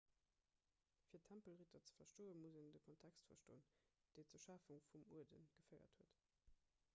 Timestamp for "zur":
4.31-4.43